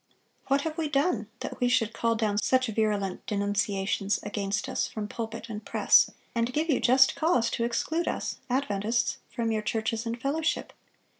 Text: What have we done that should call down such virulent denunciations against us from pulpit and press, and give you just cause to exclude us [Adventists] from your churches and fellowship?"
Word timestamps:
What 0.47 0.61
have 0.61 0.79
we 0.79 0.89
done 0.89 1.27
that 1.41 1.53
should 1.69 1.93
call 1.93 2.15
down 2.15 2.39
such 2.39 2.65
virulent 2.65 3.23
denunciations 3.27 4.19
against 4.23 4.67
us 4.67 4.87
from 4.87 5.07
pulpit 5.07 5.47
and 5.47 5.63
press, 5.63 6.09
and 6.33 6.51
give 6.51 6.69
you 6.71 6.79
just 6.79 7.13
cause 7.15 7.51
to 7.51 7.63
exclude 7.63 8.07
us 8.07 8.39
[Adventists] 8.49 9.17
from 9.29 9.51
your 9.51 9.61
churches 9.61 10.07
and 10.07 10.19
fellowship?" 10.19 10.73